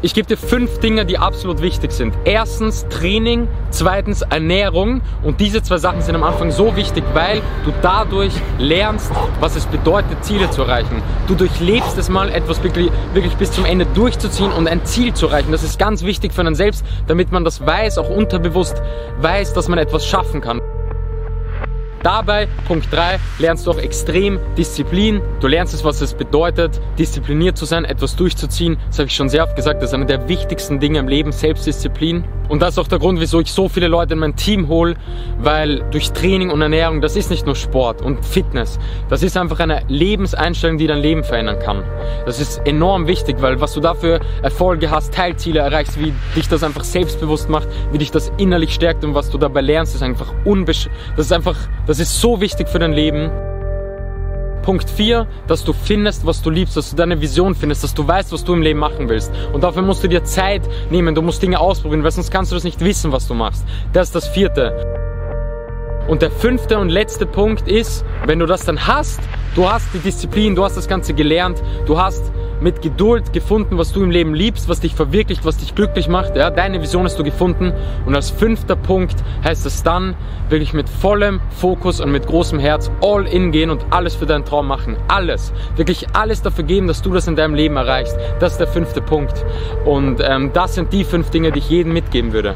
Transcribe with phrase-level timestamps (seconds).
[0.00, 2.14] Ich gebe dir fünf Dinge, die absolut wichtig sind.
[2.24, 7.72] Erstens Training, zweitens Ernährung und diese zwei Sachen sind am Anfang so wichtig, weil du
[7.82, 11.02] dadurch lernst, was es bedeutet, Ziele zu erreichen.
[11.26, 15.26] Du durchlebst es mal, etwas wirklich, wirklich bis zum Ende durchzuziehen und ein Ziel zu
[15.26, 15.50] erreichen.
[15.50, 18.80] Das ist ganz wichtig für einen selbst, damit man das weiß, auch unterbewusst
[19.20, 20.60] weiß, dass man etwas schaffen kann.
[22.02, 25.20] Dabei, Punkt 3, lernst du auch extrem Disziplin.
[25.40, 28.78] Du lernst es, was es bedeutet, diszipliniert zu sein, etwas durchzuziehen.
[28.88, 31.32] Das habe ich schon sehr oft gesagt, das ist einer der wichtigsten Dinge im Leben,
[31.32, 32.24] Selbstdisziplin.
[32.48, 34.94] Und das ist auch der Grund, wieso ich so viele Leute in mein Team hole,
[35.38, 38.78] weil durch Training und Ernährung, das ist nicht nur Sport und Fitness,
[39.10, 41.84] das ist einfach eine Lebenseinstellung, die dein Leben verändern kann.
[42.24, 46.62] Das ist enorm wichtig, weil was du dafür Erfolge hast, Teilziele erreichst, wie dich das
[46.62, 50.32] einfach selbstbewusst macht, wie dich das innerlich stärkt und was du dabei lernst, ist einfach
[50.46, 51.56] unbesch das ist einfach,
[51.88, 53.30] das ist so wichtig für dein Leben.
[54.60, 58.06] Punkt 4, dass du findest, was du liebst, dass du deine Vision findest, dass du
[58.06, 59.32] weißt, was du im Leben machen willst.
[59.54, 60.60] Und dafür musst du dir Zeit
[60.90, 63.64] nehmen, du musst Dinge ausprobieren, weil sonst kannst du das nicht wissen, was du machst.
[63.94, 64.76] Das ist das vierte.
[66.08, 69.20] Und der fünfte und letzte Punkt ist, wenn du das dann hast,
[69.54, 73.92] du hast die Disziplin, du hast das Ganze gelernt, du hast mit Geduld gefunden, was
[73.92, 76.36] du im Leben liebst, was dich verwirklicht, was dich glücklich macht.
[76.36, 77.72] Ja, deine Vision hast du gefunden.
[78.06, 80.14] Und als fünfter Punkt heißt es dann,
[80.48, 84.44] wirklich mit vollem Fokus und mit großem Herz all in gehen und alles für deinen
[84.44, 84.96] Traum machen.
[85.08, 85.52] Alles.
[85.76, 88.16] Wirklich alles dafür geben, dass du das in deinem Leben erreichst.
[88.40, 89.44] Das ist der fünfte Punkt.
[89.84, 92.54] Und ähm, das sind die fünf Dinge, die ich jedem mitgeben würde.